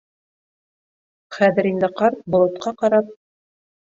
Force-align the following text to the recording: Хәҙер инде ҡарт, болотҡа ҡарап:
Хәҙер 1.35 1.69
инде 1.71 1.91
ҡарт, 2.01 2.25
болотҡа 2.37 2.75
ҡарап: 2.83 3.15